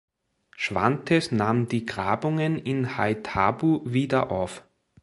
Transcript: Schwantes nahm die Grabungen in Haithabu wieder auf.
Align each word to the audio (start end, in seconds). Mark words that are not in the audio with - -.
Schwantes 0.57 1.31
nahm 1.31 1.67
die 1.67 1.85
Grabungen 1.85 2.57
in 2.57 2.97
Haithabu 2.97 3.81
wieder 3.85 4.31
auf. 4.31 4.63